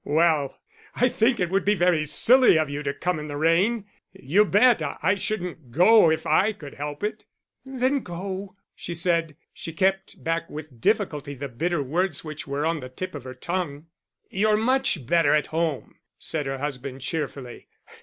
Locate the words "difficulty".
10.81-11.35